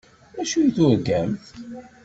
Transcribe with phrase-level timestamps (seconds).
[0.35, 1.45] D acu i turgamt?